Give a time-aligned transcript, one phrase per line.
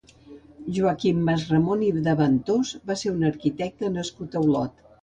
[0.77, 4.87] Joaquim Masramon de Ventós va ser un arquitecte nascut a Olot.